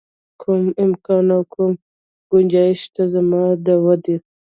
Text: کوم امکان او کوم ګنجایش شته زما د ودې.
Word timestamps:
کوم 0.41 0.63
امکان 0.83 1.25
او 1.35 1.41
کوم 1.53 1.71
ګنجایش 2.29 2.79
شته 2.85 3.03
زما 3.13 3.41
د 3.65 3.67
ودې. 3.85 4.15